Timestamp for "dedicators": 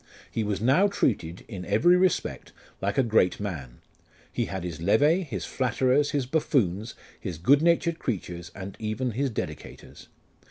9.29-10.07